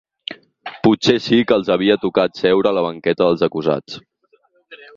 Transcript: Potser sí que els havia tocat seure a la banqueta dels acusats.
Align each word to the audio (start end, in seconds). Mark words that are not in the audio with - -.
Potser 0.87 1.15
sí 1.25 1.39
que 1.51 1.57
els 1.61 1.69
havia 1.75 1.99
tocat 2.07 2.41
seure 2.45 2.71
a 2.71 2.73
la 2.79 2.85
banqueta 2.89 3.27
dels 3.29 3.45
acusats. 3.49 4.01